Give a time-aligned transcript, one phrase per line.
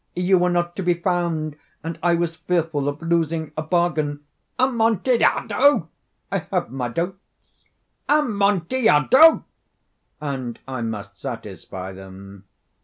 [0.15, 4.21] You were not to be found, and I was fearful of losing a bargain."
[4.57, 5.89] "Amontillado!"
[6.31, 7.19] "I have my doubts."
[8.09, 9.45] "Amontillado!"
[10.19, 12.45] "And I must satisfy them."